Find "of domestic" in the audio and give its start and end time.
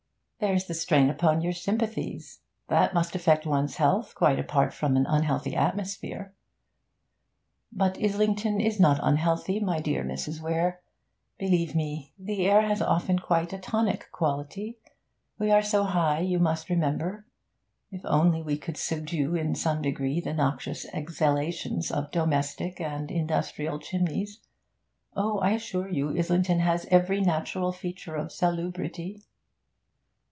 21.91-22.79